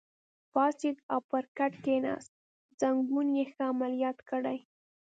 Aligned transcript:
پاڅېد 0.53 0.97
او 1.11 1.19
پر 1.29 1.43
کټ 1.57 1.73
کېناست، 1.83 2.31
زنګون 2.79 3.27
یې 3.37 3.45
ښه 3.51 3.63
عملیات 3.71 4.17
کړی. 4.29 4.57